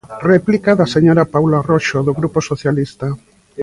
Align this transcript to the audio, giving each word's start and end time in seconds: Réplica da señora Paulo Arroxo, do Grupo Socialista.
Réplica 0.31 0.71
da 0.79 0.91
señora 0.95 1.29
Paulo 1.33 1.55
Arroxo, 1.61 1.97
do 2.07 2.13
Grupo 2.19 2.39
Socialista. 2.49 3.07